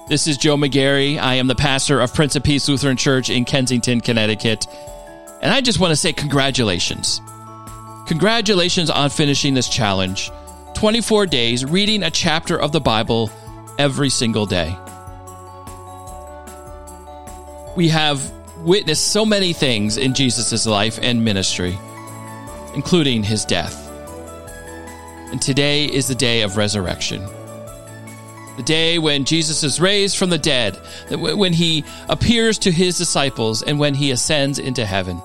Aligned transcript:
This 0.09 0.29
is 0.29 0.39
Joe 0.39 0.57
McGarry. 0.57 1.19
I 1.19 1.35
am 1.35 1.49
the 1.49 1.57
pastor 1.57 2.01
of 2.01 2.15
Prince 2.15 2.37
of 2.37 2.45
Peace 2.45 2.69
Lutheran 2.69 2.97
Church 2.97 3.29
in 3.29 3.45
Kensington, 3.45 4.01
Connecticut. 4.01 4.69
And 5.43 5.53
I 5.53 5.63
just 5.63 5.81
want 5.81 5.91
to 5.91 5.97
say 5.97 6.13
congratulations. 6.13 7.21
Congratulations 8.07 8.89
on 8.89 9.11
finishing 9.11 9.55
this 9.55 9.69
challenge 9.69 10.31
24 10.75 11.27
days 11.27 11.65
reading 11.65 12.05
a 12.05 12.11
chapter 12.11 12.57
of 12.57 12.71
the 12.71 12.81
Bible 12.81 13.31
every 13.79 14.11
single 14.11 14.47
day. 14.47 14.77
We 17.75 17.89
have 17.89 18.23
witnessed 18.59 19.09
so 19.09 19.27
many 19.27 19.55
things 19.55 19.97
in 19.97 20.15
Jesus' 20.15 20.67
life 20.67 21.01
and 21.03 21.25
ministry, 21.25 21.77
including 22.75 23.25
his 23.25 23.45
death. 23.45 23.82
And 25.33 25.41
today 25.41 25.87
is 25.87 26.07
the 26.07 26.15
day 26.15 26.43
of 26.43 26.59
resurrection. 26.59 27.27
The 28.59 28.63
day 28.63 28.99
when 28.99 29.25
Jesus 29.25 29.65
is 29.65 29.81
raised 29.81 30.19
from 30.19 30.29
the 30.29 30.37
dead, 30.37 30.79
when 31.11 31.55
he 31.55 31.85
appears 32.11 32.59
to 32.59 32.71
his 32.71 32.99
disciples, 32.99 33.63
and 33.63 33.79
when 33.79 33.95
he 33.95 34.11
ascends 34.11 34.59
into 34.59 34.85
heaven. 34.85 35.23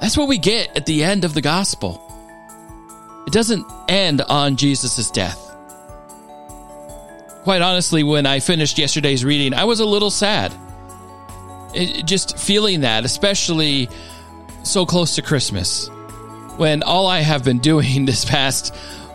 That's 0.00 0.16
what 0.16 0.28
we 0.28 0.38
get 0.38 0.76
at 0.76 0.86
the 0.86 1.02
end 1.02 1.24
of 1.24 1.34
the 1.34 1.42
gospel. 1.42 2.00
It 3.26 3.32
doesn't 3.32 3.66
end 3.88 4.20
on 4.22 4.54
Jesus' 4.54 5.10
death. 5.10 5.40
Quite 7.42 7.62
honestly, 7.62 8.04
when 8.04 8.26
I 8.26 8.38
finished 8.38 8.78
yesterday's 8.78 9.24
reading, 9.24 9.54
I 9.54 9.64
was 9.64 9.80
a 9.80 9.84
little 9.84 10.10
sad. 10.10 10.54
It, 11.74 12.06
just 12.06 12.38
feeling 12.38 12.82
that, 12.82 13.04
especially 13.04 13.88
so 14.62 14.86
close 14.86 15.16
to 15.16 15.22
Christmas 15.22 15.90
when 16.56 16.82
all 16.82 17.06
I 17.06 17.20
have 17.20 17.44
been 17.44 17.58
doing 17.58 18.04
this 18.06 18.24
past 18.24 18.74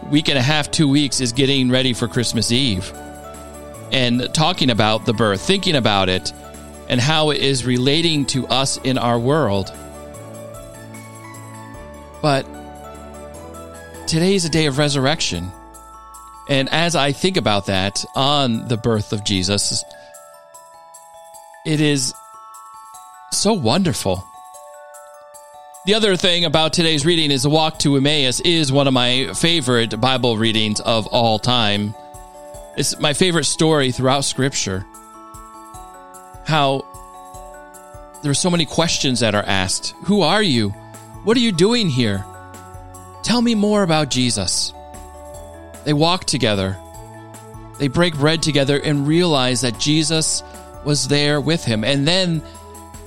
week 0.09 0.29
and 0.29 0.37
a 0.37 0.41
half, 0.41 0.71
two 0.71 0.87
weeks 0.87 1.21
is 1.21 1.31
getting 1.31 1.69
ready 1.69 1.93
for 1.93 2.07
Christmas 2.07 2.51
Eve 2.51 2.91
and 3.91 4.33
talking 4.33 4.69
about 4.69 5.05
the 5.05 5.13
birth, 5.13 5.41
thinking 5.41 5.75
about 5.75 6.09
it, 6.09 6.31
and 6.89 6.99
how 6.99 7.31
it 7.31 7.39
is 7.39 7.65
relating 7.65 8.25
to 8.25 8.47
us 8.47 8.77
in 8.77 8.97
our 8.97 9.19
world. 9.19 9.71
But 12.21 12.45
today 14.07 14.35
is 14.35 14.45
a 14.45 14.49
day 14.49 14.65
of 14.65 14.77
resurrection. 14.77 15.51
And 16.49 16.67
as 16.69 16.95
I 16.95 17.11
think 17.11 17.37
about 17.37 17.67
that 17.67 18.03
on 18.15 18.67
the 18.67 18.77
birth 18.77 19.13
of 19.13 19.23
Jesus, 19.23 19.83
it 21.65 21.79
is 21.79 22.13
so 23.31 23.53
wonderful 23.53 24.23
the 25.89 25.95
other 25.95 26.15
thing 26.15 26.45
about 26.45 26.71
today's 26.71 27.03
reading 27.03 27.31
is 27.31 27.41
the 27.41 27.49
walk 27.49 27.79
to 27.79 27.95
Emmaus 27.95 28.39
is 28.41 28.71
one 28.71 28.85
of 28.85 28.93
my 28.93 29.33
favorite 29.33 29.99
Bible 29.99 30.37
readings 30.37 30.79
of 30.81 31.07
all 31.07 31.39
time. 31.39 31.95
It's 32.77 32.99
my 32.99 33.13
favorite 33.13 33.45
story 33.45 33.91
throughout 33.91 34.23
Scripture. 34.23 34.85
How 36.45 36.85
there 38.21 38.29
are 38.29 38.35
so 38.35 38.51
many 38.51 38.67
questions 38.67 39.21
that 39.21 39.33
are 39.33 39.41
asked. 39.41 39.95
Who 40.03 40.21
are 40.21 40.43
you? 40.43 40.69
What 41.23 41.35
are 41.35 41.39
you 41.39 41.51
doing 41.51 41.89
here? 41.89 42.23
Tell 43.23 43.41
me 43.41 43.55
more 43.55 43.81
about 43.81 44.11
Jesus. 44.11 44.71
They 45.85 45.93
walk 45.93 46.25
together. 46.25 46.77
They 47.79 47.87
break 47.87 48.13
bread 48.13 48.43
together 48.43 48.79
and 48.79 49.07
realize 49.07 49.61
that 49.61 49.79
Jesus 49.79 50.43
was 50.85 51.07
there 51.07 51.41
with 51.41 51.65
him. 51.65 51.83
And 51.83 52.07
then 52.07 52.43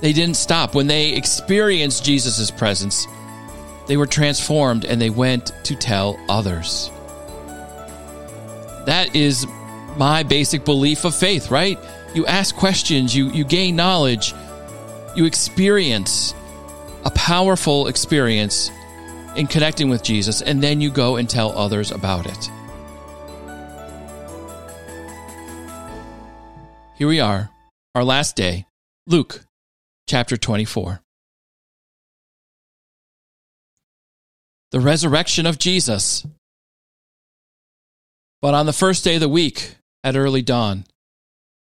they 0.03 0.11
didn't 0.11 0.35
stop. 0.35 0.75
When 0.75 0.87
they 0.87 1.13
experienced 1.13 2.03
Jesus' 2.03 2.51
presence, 2.51 3.07
they 3.87 3.95
were 3.95 4.05
transformed 4.05 4.83
and 4.83 5.01
they 5.01 5.09
went 5.09 5.53
to 5.63 5.77
tell 5.77 6.19
others. 6.27 6.91
That 8.85 9.15
is 9.15 9.47
my 9.95 10.23
basic 10.23 10.65
belief 10.65 11.05
of 11.05 11.15
faith, 11.15 11.49
right? 11.49 11.79
You 12.13 12.25
ask 12.25 12.53
questions, 12.53 13.15
you, 13.15 13.31
you 13.31 13.45
gain 13.45 13.77
knowledge, 13.77 14.33
you 15.15 15.23
experience 15.23 16.33
a 17.05 17.11
powerful 17.11 17.87
experience 17.87 18.71
in 19.37 19.47
connecting 19.47 19.87
with 19.87 20.03
Jesus, 20.03 20.41
and 20.41 20.61
then 20.61 20.81
you 20.81 20.91
go 20.91 21.15
and 21.15 21.29
tell 21.29 21.57
others 21.57 21.91
about 21.91 22.25
it. 22.25 22.51
Here 26.97 27.07
we 27.07 27.21
are, 27.21 27.49
our 27.95 28.03
last 28.03 28.35
day. 28.35 28.65
Luke 29.07 29.45
chapter 30.07 30.37
24. 30.37 31.01
The 34.71 34.79
resurrection 34.79 35.45
of 35.45 35.59
Jesus. 35.59 36.25
But 38.41 38.53
on 38.53 38.65
the 38.65 38.73
first 38.73 39.03
day 39.03 39.15
of 39.15 39.21
the 39.21 39.29
week, 39.29 39.75
at 40.03 40.15
early 40.15 40.41
dawn, 40.41 40.85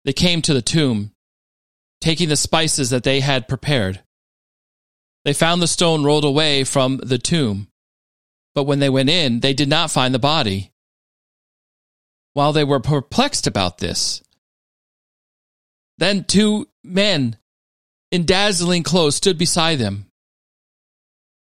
they 0.04 0.12
came 0.12 0.42
to 0.42 0.54
the 0.54 0.62
tomb, 0.62 1.12
taking 2.00 2.28
the 2.28 2.36
spices 2.36 2.90
that 2.90 3.04
they 3.04 3.20
had 3.20 3.48
prepared. 3.48 4.02
They 5.24 5.32
found 5.32 5.62
the 5.62 5.66
stone 5.66 6.04
rolled 6.04 6.24
away 6.24 6.64
from 6.64 6.98
the 6.98 7.18
tomb, 7.18 7.68
but 8.54 8.64
when 8.64 8.78
they 8.78 8.90
went 8.90 9.10
in, 9.10 9.40
they 9.40 9.54
did 9.54 9.68
not 9.68 9.90
find 9.90 10.14
the 10.14 10.18
body. 10.18 10.72
While 12.34 12.52
they 12.52 12.64
were 12.64 12.80
perplexed 12.80 13.46
about 13.46 13.78
this, 13.78 14.22
then 15.98 16.24
two 16.24 16.68
men 16.84 17.36
in 18.10 18.24
dazzling 18.24 18.82
clothes 18.82 19.16
stood 19.16 19.38
beside 19.38 19.78
them. 19.78 20.06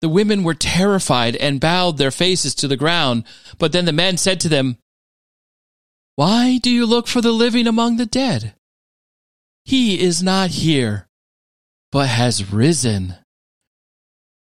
The 0.02 0.10
women 0.10 0.44
were 0.44 0.54
terrified 0.54 1.36
and 1.36 1.60
bowed 1.60 1.98
their 1.98 2.12
faces 2.12 2.54
to 2.56 2.68
the 2.68 2.78
ground. 2.78 3.24
But 3.58 3.72
then 3.72 3.86
the 3.86 3.94
men 3.94 4.18
said 4.18 4.40
to 4.42 4.50
them, 4.50 4.78
Why 6.16 6.60
do 6.60 6.70
you 6.70 6.86
look 6.86 7.08
for 7.08 7.22
the 7.22 7.32
living 7.32 7.68
among 7.68 7.98
the 7.98 8.06
dead? 8.06 8.54
He 9.64 10.00
is 10.00 10.22
not 10.22 10.52
here, 10.52 11.08
but 11.92 12.08
has 12.08 12.52
risen. 12.52 13.16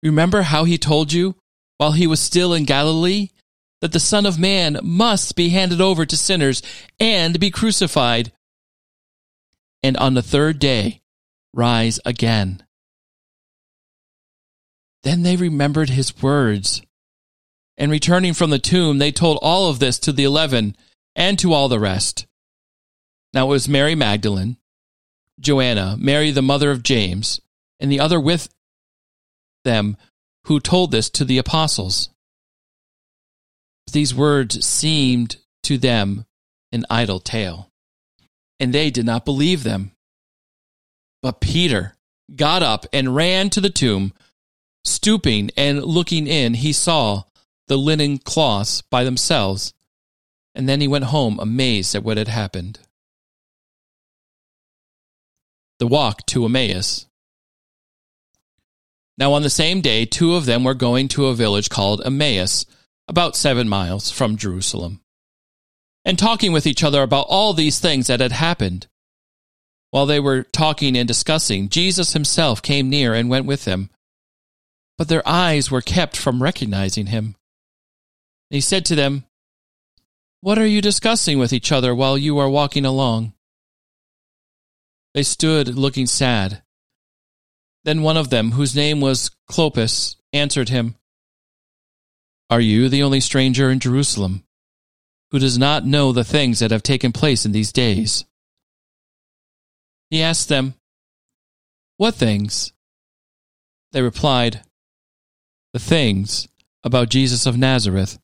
Remember 0.02 0.42
how 0.42 0.64
he 0.64 0.78
told 0.78 1.12
you, 1.12 1.36
while 1.76 1.92
he 1.92 2.06
was 2.06 2.20
still 2.20 2.54
in 2.54 2.64
Galilee, 2.64 3.28
that 3.82 3.92
the 3.92 4.00
Son 4.00 4.24
of 4.24 4.38
Man 4.38 4.78
must 4.82 5.36
be 5.36 5.50
handed 5.50 5.80
over 5.80 6.06
to 6.06 6.16
sinners 6.16 6.62
and 6.98 7.38
be 7.38 7.50
crucified, 7.50 8.32
and 9.82 9.96
on 9.98 10.14
the 10.14 10.22
third 10.22 10.58
day 10.58 10.99
rise 11.54 12.00
again. 12.04 12.62
Then 15.02 15.22
they 15.22 15.36
remembered 15.36 15.90
his 15.90 16.22
words. 16.22 16.82
And 17.76 17.90
returning 17.90 18.34
from 18.34 18.50
the 18.50 18.58
tomb, 18.58 18.98
they 18.98 19.10
told 19.10 19.38
all 19.40 19.70
of 19.70 19.78
this 19.78 19.98
to 20.00 20.12
the 20.12 20.24
eleven 20.24 20.76
and 21.16 21.38
to 21.38 21.52
all 21.52 21.68
the 21.68 21.80
rest. 21.80 22.26
Now 23.32 23.46
it 23.46 23.50
was 23.50 23.68
Mary 23.68 23.94
Magdalene, 23.94 24.58
Joanna, 25.38 25.96
Mary 25.98 26.30
the 26.30 26.42
mother 26.42 26.70
of 26.70 26.82
James, 26.82 27.40
and 27.78 27.90
the 27.90 28.00
other 28.00 28.20
with 28.20 28.48
them 29.64 29.96
who 30.44 30.60
told 30.60 30.90
this 30.90 31.08
to 31.10 31.24
the 31.24 31.38
apostles. 31.38 32.10
These 33.92 34.14
words 34.14 34.64
seemed 34.64 35.36
to 35.64 35.78
them 35.78 36.26
an 36.72 36.84
idle 36.90 37.20
tale, 37.20 37.70
and 38.58 38.72
they 38.72 38.90
did 38.90 39.06
not 39.06 39.24
believe 39.24 39.62
them. 39.62 39.92
But 41.22 41.40
Peter 41.40 41.96
got 42.34 42.62
up 42.62 42.86
and 42.92 43.14
ran 43.14 43.50
to 43.50 43.60
the 43.60 43.70
tomb. 43.70 44.12
Stooping 44.84 45.50
and 45.56 45.82
looking 45.84 46.26
in, 46.26 46.54
he 46.54 46.72
saw 46.72 47.24
the 47.68 47.76
linen 47.76 48.18
cloths 48.18 48.82
by 48.82 49.04
themselves, 49.04 49.74
and 50.54 50.68
then 50.68 50.80
he 50.80 50.88
went 50.88 51.04
home 51.04 51.38
amazed 51.38 51.94
at 51.94 52.02
what 52.02 52.16
had 52.16 52.28
happened. 52.28 52.78
The 55.78 55.86
walk 55.86 56.26
to 56.26 56.44
Emmaus. 56.44 57.06
Now, 59.18 59.34
on 59.34 59.42
the 59.42 59.50
same 59.50 59.82
day, 59.82 60.06
two 60.06 60.34
of 60.34 60.46
them 60.46 60.64
were 60.64 60.74
going 60.74 61.08
to 61.08 61.26
a 61.26 61.34
village 61.34 61.68
called 61.68 62.00
Emmaus, 62.04 62.64
about 63.06 63.36
seven 63.36 63.68
miles 63.68 64.10
from 64.10 64.36
Jerusalem, 64.36 65.00
and 66.06 66.18
talking 66.18 66.52
with 66.52 66.66
each 66.66 66.82
other 66.82 67.02
about 67.02 67.26
all 67.28 67.52
these 67.52 67.78
things 67.78 68.06
that 68.06 68.20
had 68.20 68.32
happened. 68.32 68.86
While 69.90 70.06
they 70.06 70.20
were 70.20 70.44
talking 70.44 70.96
and 70.96 71.08
discussing, 71.08 71.68
Jesus 71.68 72.12
himself 72.12 72.62
came 72.62 72.88
near 72.88 73.12
and 73.14 73.28
went 73.28 73.46
with 73.46 73.64
them. 73.64 73.90
But 74.96 75.08
their 75.08 75.26
eyes 75.26 75.70
were 75.70 75.80
kept 75.80 76.16
from 76.16 76.42
recognizing 76.42 77.06
him. 77.06 77.34
He 78.50 78.60
said 78.60 78.84
to 78.86 78.94
them, 78.94 79.24
What 80.40 80.58
are 80.58 80.66
you 80.66 80.80
discussing 80.80 81.38
with 81.38 81.52
each 81.52 81.72
other 81.72 81.94
while 81.94 82.16
you 82.16 82.38
are 82.38 82.48
walking 82.48 82.84
along? 82.84 83.32
They 85.14 85.22
stood 85.24 85.74
looking 85.74 86.06
sad. 86.06 86.62
Then 87.84 88.02
one 88.02 88.16
of 88.16 88.30
them, 88.30 88.52
whose 88.52 88.76
name 88.76 89.00
was 89.00 89.30
Clopas, 89.48 90.16
answered 90.32 90.68
him, 90.68 90.96
Are 92.48 92.60
you 92.60 92.88
the 92.88 93.02
only 93.02 93.20
stranger 93.20 93.70
in 93.70 93.80
Jerusalem 93.80 94.44
who 95.30 95.38
does 95.38 95.58
not 95.58 95.86
know 95.86 96.12
the 96.12 96.24
things 96.24 96.58
that 96.58 96.70
have 96.70 96.82
taken 96.82 97.12
place 97.12 97.44
in 97.44 97.52
these 97.52 97.72
days? 97.72 98.24
He 100.10 100.22
asked 100.22 100.48
them, 100.48 100.74
What 101.96 102.14
things? 102.14 102.72
They 103.92 104.02
replied, 104.02 104.62
The 105.72 105.78
things 105.78 106.48
about 106.82 107.08
Jesus 107.08 107.46
of 107.46 107.56
Nazareth, 107.56 108.18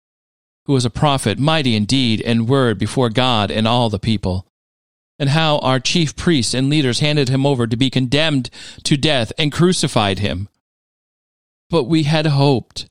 who 0.66 0.72
was 0.72 0.84
a 0.84 0.90
prophet, 0.90 1.38
mighty 1.38 1.76
in 1.76 1.84
deed 1.84 2.20
and 2.22 2.48
word 2.48 2.78
before 2.78 3.08
God 3.08 3.50
and 3.50 3.68
all 3.68 3.88
the 3.88 4.00
people, 4.00 4.46
and 5.18 5.30
how 5.30 5.58
our 5.58 5.78
chief 5.78 6.16
priests 6.16 6.54
and 6.54 6.68
leaders 6.68 7.00
handed 7.00 7.28
him 7.28 7.46
over 7.46 7.66
to 7.66 7.76
be 7.76 7.90
condemned 7.90 8.50
to 8.82 8.96
death 8.96 9.32
and 9.38 9.52
crucified 9.52 10.18
him. 10.18 10.48
But 11.70 11.84
we 11.84 12.02
had 12.02 12.26
hoped 12.26 12.88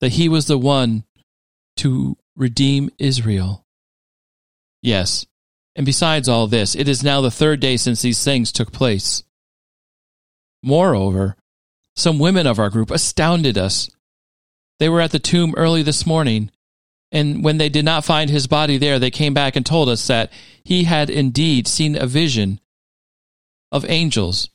that 0.00 0.12
he 0.12 0.28
was 0.28 0.46
the 0.46 0.58
one 0.58 1.04
to 1.76 2.16
redeem 2.36 2.90
Israel. 2.98 3.64
Yes, 4.82 5.26
and 5.76 5.84
besides 5.84 6.26
all 6.26 6.46
this, 6.46 6.74
it 6.74 6.88
is 6.88 7.04
now 7.04 7.20
the 7.20 7.30
third 7.30 7.60
day 7.60 7.76
since 7.76 8.00
these 8.00 8.24
things 8.24 8.50
took 8.50 8.72
place. 8.72 9.22
Moreover, 10.62 11.36
some 11.94 12.18
women 12.18 12.46
of 12.46 12.58
our 12.58 12.70
group 12.70 12.90
astounded 12.90 13.58
us. 13.58 13.90
They 14.78 14.88
were 14.88 15.02
at 15.02 15.10
the 15.10 15.18
tomb 15.18 15.54
early 15.56 15.82
this 15.82 16.06
morning, 16.06 16.50
and 17.12 17.44
when 17.44 17.58
they 17.58 17.68
did 17.68 17.84
not 17.84 18.06
find 18.06 18.30
his 18.30 18.46
body 18.46 18.78
there, 18.78 18.98
they 18.98 19.10
came 19.10 19.34
back 19.34 19.54
and 19.54 19.66
told 19.66 19.90
us 19.90 20.06
that 20.06 20.32
he 20.64 20.84
had 20.84 21.10
indeed 21.10 21.68
seen 21.68 21.94
a 21.94 22.06
vision 22.06 22.58
of 23.70 23.88
angels, 23.88 24.48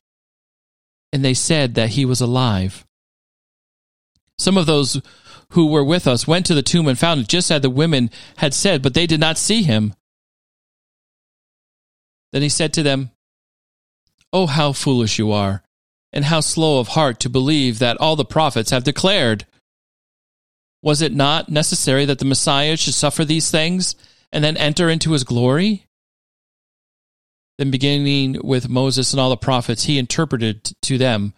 and 1.14 1.24
they 1.24 1.36
said 1.36 1.76
that 1.76 1.90
he 1.90 2.04
was 2.04 2.20
alive. 2.20 2.86
Some 4.40 4.58
of 4.58 4.66
those 4.66 5.00
who 5.50 5.68
were 5.68 5.84
with 5.84 6.08
us 6.08 6.28
went 6.28 6.48
to 6.48 6.56
the 6.56 6.64
tomb 6.64 6.88
and 6.88 6.98
found 6.98 7.22
it 7.22 7.28
just 7.28 7.52
as 7.52 7.62
the 7.62 7.70
women 7.70 8.10
had 8.38 8.56
said, 8.56 8.82
but 8.82 8.96
they 8.96 9.06
did 9.06 9.20
not 9.20 9.38
see 9.38 9.62
him. 9.62 9.94
Then 12.32 12.42
he 12.42 12.50
said 12.50 12.74
to 12.74 12.84
them, 12.84 13.12
Oh, 14.34 14.48
how 14.48 14.72
foolish 14.72 15.20
you 15.20 15.32
are, 15.32 15.64
and 16.14 16.26
how 16.26 16.40
slow 16.40 16.80
of 16.80 16.90
heart 16.90 17.20
to 17.22 17.30
believe 17.30 17.80
that 17.80 17.98
all 17.98 18.16
the 18.16 18.26
prophets 18.26 18.72
have 18.72 18.84
declared. 18.84 19.46
Was 20.82 21.02
it 21.02 21.14
not 21.14 21.50
necessary 21.50 22.06
that 22.06 22.20
the 22.20 22.26
Messiah 22.26 22.78
should 22.78 22.94
suffer 22.94 23.26
these 23.26 23.52
things 23.52 23.96
and 24.32 24.44
then 24.44 24.58
enter 24.58 24.90
into 24.90 25.12
his 25.12 25.24
glory? 25.24 25.86
Then, 27.58 27.70
beginning 27.70 28.40
with 28.44 28.70
Moses 28.70 29.12
and 29.12 29.20
all 29.20 29.30
the 29.30 29.38
prophets, 29.38 29.84
he 29.84 30.00
interpreted 30.00 30.72
to 30.84 30.98
them 30.98 31.34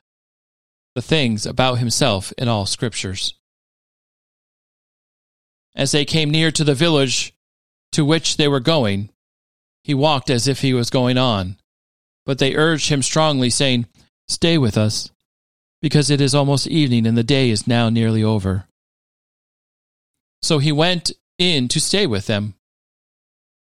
the 0.96 1.02
things 1.02 1.46
about 1.46 1.80
himself 1.80 2.32
in 2.38 2.48
all 2.48 2.66
scriptures. 2.66 3.34
As 5.76 5.92
they 5.92 6.06
came 6.06 6.30
near 6.30 6.52
to 6.52 6.64
the 6.64 6.76
village 6.76 7.34
to 7.94 8.06
which 8.06 8.38
they 8.38 8.48
were 8.48 8.60
going, 8.60 9.10
he 9.84 9.94
walked 9.94 10.30
as 10.30 10.48
if 10.48 10.62
he 10.62 10.74
was 10.74 10.90
going 10.90 11.18
on. 11.18 11.58
But 12.26 12.40
they 12.40 12.56
urged 12.56 12.90
him 12.90 13.02
strongly, 13.02 13.50
saying, 13.50 13.88
Stay 14.28 14.58
with 14.58 14.78
us, 14.78 15.12
because 15.82 16.10
it 16.10 16.22
is 16.22 16.34
almost 16.34 16.68
evening 16.68 17.06
and 17.06 17.18
the 17.18 17.24
day 17.24 17.50
is 17.50 17.68
now 17.68 17.90
nearly 17.90 18.24
over. 18.24 18.66
So 20.42 20.60
he 20.60 20.72
went 20.72 21.12
in 21.38 21.68
to 21.70 21.80
stay 21.80 22.08
with 22.08 22.28
them. 22.28 22.56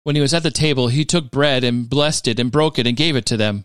When 0.04 0.14
he 0.14 0.22
was 0.22 0.34
at 0.34 0.42
the 0.42 0.50
table, 0.50 0.88
he 0.88 1.04
took 1.04 1.30
bread 1.30 1.64
and 1.64 1.88
blessed 1.88 2.28
it 2.28 2.38
and 2.38 2.52
broke 2.52 2.78
it 2.78 2.86
and 2.86 2.96
gave 2.96 3.16
it 3.16 3.26
to 3.26 3.36
them. 3.36 3.64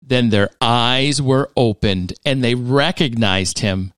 Then 0.00 0.30
their 0.30 0.50
eyes 0.60 1.20
were 1.20 1.50
opened 1.56 2.14
and 2.24 2.42
they 2.42 2.54
recognized 2.54 3.58
him, 3.58 3.92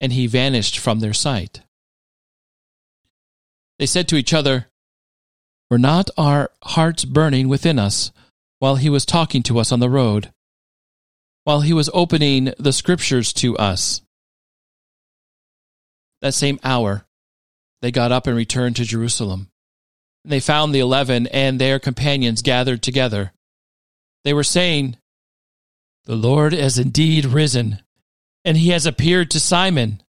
and 0.00 0.12
he 0.12 0.26
vanished 0.26 0.78
from 0.78 1.00
their 1.00 1.12
sight. 1.12 1.62
They 3.78 3.86
said 3.86 4.08
to 4.08 4.16
each 4.16 4.34
other, 4.34 4.68
Were 5.74 5.78
not 5.78 6.08
our 6.16 6.52
hearts 6.62 7.04
burning 7.04 7.48
within 7.48 7.80
us 7.80 8.12
while 8.60 8.76
he 8.76 8.88
was 8.88 9.04
talking 9.04 9.42
to 9.42 9.58
us 9.58 9.72
on 9.72 9.80
the 9.80 9.90
road, 9.90 10.30
while 11.42 11.62
he 11.62 11.72
was 11.72 11.90
opening 11.92 12.54
the 12.60 12.72
scriptures 12.72 13.32
to 13.32 13.58
us? 13.58 14.00
That 16.22 16.32
same 16.32 16.60
hour, 16.62 17.06
they 17.82 17.90
got 17.90 18.12
up 18.12 18.28
and 18.28 18.36
returned 18.36 18.76
to 18.76 18.84
Jerusalem. 18.84 19.48
And 20.22 20.32
they 20.32 20.38
found 20.38 20.72
the 20.72 20.78
eleven 20.78 21.26
and 21.26 21.60
their 21.60 21.80
companions 21.80 22.40
gathered 22.40 22.80
together. 22.80 23.32
They 24.22 24.32
were 24.32 24.44
saying, 24.44 24.96
The 26.04 26.14
Lord 26.14 26.52
has 26.52 26.78
indeed 26.78 27.24
risen, 27.24 27.82
and 28.44 28.56
he 28.56 28.68
has 28.68 28.86
appeared 28.86 29.28
to 29.32 29.40
Simon 29.40 30.04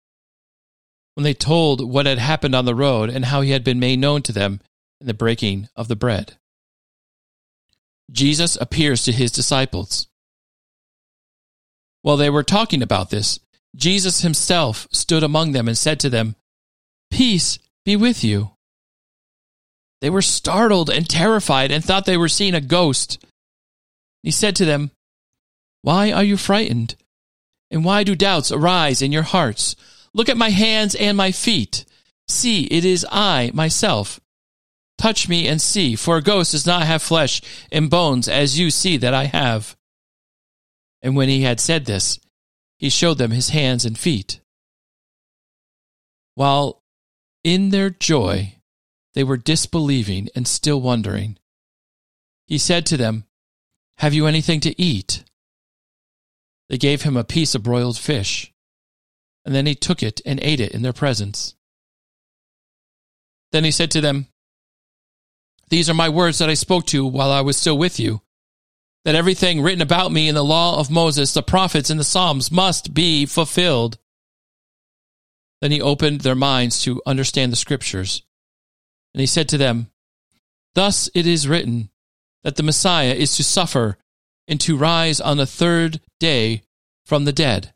when 1.14 1.25
they 1.25 1.32
told 1.32 1.90
what 1.90 2.05
had 2.05 2.19
happened 2.19 2.55
on 2.55 2.67
the 2.67 2.75
road 2.75 3.08
and 3.08 3.25
how 3.25 3.40
he 3.40 3.52
had 3.52 3.64
been 3.64 3.81
made 3.81 3.99
known 3.99 4.20
to 4.25 4.32
them 4.32 4.60
in 5.05 5.06
the 5.06 5.12
breaking 5.12 5.69
of 5.77 5.87
the 5.87 5.97
bread. 5.97 6.39
Jesus 8.11 8.56
appears 8.56 9.05
to 9.05 9.12
his 9.12 9.31
disciples. 9.31 10.09
While 12.01 12.17
they 12.17 12.31
were 12.31 12.43
talking 12.43 12.83
about 12.83 13.11
this, 13.11 13.39
Jesus 13.77 14.23
himself 14.23 14.89
stood 14.93 15.23
among 15.23 15.53
them 15.53 15.69
and 15.69 15.77
said 15.77 16.01
to 16.01 16.09
them, 16.09 16.37
Peace 17.11 17.59
be 17.85 17.97
with 17.97 18.25
you. 18.25 18.53
They 20.01 20.09
were 20.09 20.23
startled 20.23 20.89
and 20.89 21.06
terrified 21.06 21.71
and 21.71 21.85
thought 21.85 22.06
they 22.06 22.17
were 22.17 22.29
seeing 22.29 22.55
a 22.55 22.62
ghost. 22.62 23.23
He 24.23 24.31
said 24.31 24.56
to 24.56 24.65
them, 24.65 24.91
Why 25.83 26.12
are 26.12 26.25
you 26.25 26.39
frightened? 26.39 26.97
And 27.71 27.85
why 27.85 28.05
do 28.05 28.15
doubts 28.15 28.51
arise 28.51 29.03
in 29.03 29.12
your 29.12 29.23
hearts? 29.23 29.77
Look 30.15 30.31
at 30.31 30.39
my 30.39 30.49
hands 30.49 30.95
and 30.95 31.15
my 31.15 31.31
feet. 31.31 31.85
See, 32.27 32.65
it 32.65 32.87
is 32.87 33.06
I 33.12 33.51
myself. 33.53 34.19
Touch 35.05 35.29
me 35.29 35.47
and 35.47 35.61
see, 35.61 35.97
for 35.97 36.17
a 36.17 36.23
ghost 36.23 36.53
does 36.53 36.65
not 36.65 36.87
have 36.87 37.03
flesh 37.03 37.43
and 37.71 37.91
bones 37.91 38.27
as 38.27 38.59
you 38.59 38.71
see 38.71 38.97
that 38.97 39.12
I 39.12 39.25
have. 39.25 39.77
And 41.03 41.15
when 41.15 41.29
he 41.29 41.43
had 41.43 41.61
said 41.61 41.85
this, 41.85 42.19
he 42.79 42.89
showed 42.89 43.19
them 43.19 43.31
his 43.31 43.51
hands 43.51 43.85
and 43.85 43.99
feet. 43.99 44.41
While 46.37 46.83
in 47.43 47.69
their 47.69 47.91
joy 47.91 48.55
they 49.12 49.23
were 49.23 49.37
disbelieving 49.37 50.31
and 50.35 50.49
still 50.49 50.81
wondering, 50.81 51.37
he 52.47 52.56
said 52.56 52.87
to 52.87 52.97
them, 52.97 53.27
Have 53.99 54.15
you 54.15 54.27
anything 54.27 54.61
to 54.61 54.81
eat? 54.81 55.23
They 56.71 56.79
gave 56.79 57.03
him 57.03 57.19
a 57.19 57.25
piece 57.25 57.55
of 57.55 57.62
broiled 57.62 57.99
fish. 57.99 58.55
And 59.45 59.55
then 59.55 59.67
he 59.67 59.75
took 59.75 60.03
it 60.03 60.23
and 60.25 60.41
ate 60.41 60.61
it 60.61 60.73
in 60.73 60.81
their 60.81 60.95
presence. 60.95 61.55
Then 63.53 63.65
he 63.65 63.71
said 63.71 63.91
to 63.91 64.01
them, 64.01 64.29
These 65.69 65.89
are 65.91 65.94
my 65.94 66.09
words 66.09 66.39
that 66.39 66.51
I 66.51 66.55
spoke 66.55 66.87
to 66.87 66.97
you 66.97 67.06
while 67.06 67.31
I 67.31 67.41
was 67.41 67.56
still 67.56 67.79
with 67.79 67.99
you, 67.99 68.23
that 69.05 69.15
everything 69.15 69.61
written 69.61 69.83
about 69.83 70.13
me 70.13 70.29
in 70.29 70.35
the 70.35 70.44
law 70.44 70.79
of 70.79 70.91
Moses, 70.91 71.33
the 71.33 71.43
prophets, 71.43 71.91
and 71.91 71.99
the 71.99 72.05
Psalms 72.05 72.51
must 72.51 72.94
be 72.94 73.27
fulfilled. 73.27 73.99
Then 75.61 75.71
he 75.71 75.81
opened 75.81 76.21
their 76.21 76.35
minds 76.35 76.83
to 76.83 77.03
understand 77.06 77.53
the 77.53 77.56
scriptures. 77.56 78.23
And 79.15 79.21
he 79.21 79.27
said 79.27 79.49
to 79.51 79.59
them, 79.59 79.91
Thus 80.75 81.09
it 81.15 81.27
is 81.27 81.49
written 81.49 81.91
that 82.43 82.56
the 82.56 82.63
Messiah 82.63 83.13
is 83.13 83.37
to 83.37 83.44
suffer 83.44 83.97
and 84.47 84.61
to 84.61 84.77
rise 84.77 85.21
on 85.21 85.37
the 85.37 85.47
third 85.47 86.01
day 86.19 86.63
from 87.06 87.25
the 87.25 87.33
dead 87.33 87.75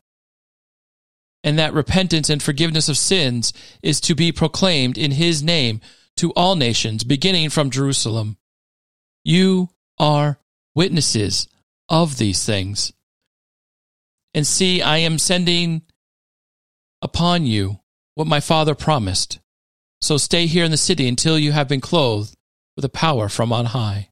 and 1.43 1.57
that 1.57 1.73
repentance 1.73 2.29
and 2.29 2.41
forgiveness 2.41 2.89
of 2.89 2.97
sins 2.97 3.53
is 3.81 4.01
to 4.01 4.15
be 4.15 4.31
proclaimed 4.31 4.97
in 4.97 5.11
his 5.11 5.41
name 5.41 5.79
to 6.19 6.33
all 6.33 6.57
nations, 6.57 7.05
beginning 7.05 7.49
from 7.49 7.69
Jerusalem. 7.69 8.37
You 9.23 9.69
are 9.97 10.37
witnesses 10.75 11.47
of 11.87 12.17
these 12.17 12.45
things. 12.45 12.91
And 14.33 14.45
see, 14.45 14.81
I 14.81 14.97
am 14.97 15.17
sending 15.17 15.81
upon 17.01 17.45
you 17.45 17.79
what 18.15 18.27
my 18.27 18.41
Father 18.41 18.75
promised. 18.75 19.39
So 20.01 20.17
stay 20.17 20.45
here 20.45 20.65
in 20.65 20.71
the 20.71 20.77
city 20.77 21.07
until 21.07 21.39
you 21.39 21.53
have 21.53 21.69
been 21.69 21.79
clothed 21.79 22.35
with 22.75 22.83
a 22.83 22.89
power 22.89 23.29
from 23.29 23.53
on 23.53 23.65
high. 23.67 24.09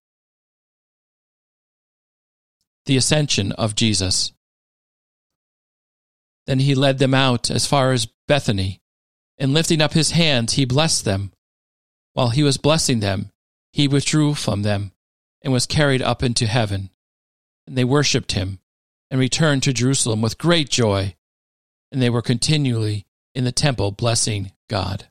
The 2.86 2.96
Ascension 2.96 3.52
of 3.52 3.76
Jesus. 3.76 4.32
Then 6.46 6.60
he 6.60 6.74
led 6.74 7.00
them 7.00 7.14
out 7.14 7.52
as 7.52 7.66
far 7.66 7.92
as 7.92 8.08
Bethany, 8.30 8.80
and 9.38 9.54
lifting 9.54 9.82
up 9.82 9.92
his 9.92 10.12
hands, 10.12 10.54
he 10.54 10.64
blessed 10.64 11.04
them. 11.04 11.34
While 12.18 12.30
he 12.30 12.42
was 12.42 12.58
blessing 12.58 13.00
them, 13.00 13.30
he 13.72 13.88
withdrew 13.88 14.34
from 14.34 14.64
them 14.64 14.92
and 15.44 15.54
was 15.54 15.68
carried 15.68 16.02
up 16.02 16.24
into 16.24 16.48
heaven. 16.48 16.90
And 17.68 17.78
they 17.78 17.84
worshipped 17.84 18.32
him 18.32 18.58
and 19.12 19.20
returned 19.20 19.62
to 19.64 19.72
Jerusalem 19.72 20.24
with 20.24 20.40
great 20.40 20.68
joy, 20.68 21.16
and 21.92 22.02
they 22.02 22.10
were 22.10 22.24
continually 22.24 23.06
in 23.36 23.44
the 23.44 23.52
temple 23.52 23.92
blessing 23.92 24.52
God. 24.68 25.10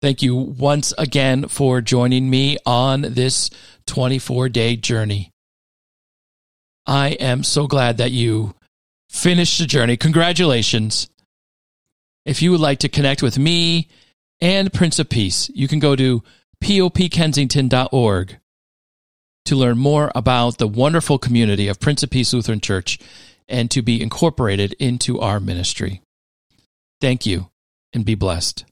Thank 0.00 0.22
you 0.22 0.34
once 0.34 0.94
again 0.96 1.48
for 1.48 1.82
joining 1.82 2.30
me 2.30 2.56
on 2.64 3.02
this 3.02 3.50
24 3.86 4.48
day 4.48 4.76
journey. 4.76 5.30
I 6.86 7.08
am 7.10 7.42
so 7.44 7.66
glad 7.66 7.98
that 7.98 8.12
you 8.12 8.54
finished 9.10 9.58
the 9.58 9.66
journey. 9.66 9.98
Congratulations. 9.98 11.10
If 12.24 12.40
you 12.40 12.50
would 12.50 12.60
like 12.60 12.78
to 12.80 12.88
connect 12.88 13.22
with 13.22 13.38
me 13.38 13.88
and 14.40 14.72
Prince 14.72 14.98
of 14.98 15.08
Peace, 15.08 15.50
you 15.54 15.68
can 15.68 15.78
go 15.78 15.94
to 15.94 16.22
popkensington.org 16.62 18.38
to 19.44 19.56
learn 19.56 19.76
more 19.76 20.10
about 20.14 20.58
the 20.58 20.66
wonderful 20.66 21.18
community 21.18 21.68
of 21.68 21.80
Prince 21.80 22.02
of 22.02 22.10
Peace 22.10 22.32
Lutheran 22.32 22.60
Church 22.60 22.98
and 23.46 23.70
to 23.70 23.82
be 23.82 24.00
incorporated 24.00 24.74
into 24.78 25.20
our 25.20 25.38
ministry. 25.38 26.00
Thank 27.00 27.26
you, 27.26 27.50
and 27.92 28.04
be 28.04 28.14
blessed. 28.14 28.64